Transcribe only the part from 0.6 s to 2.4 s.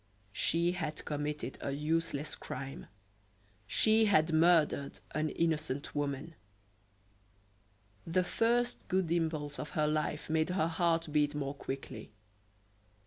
had committed a useless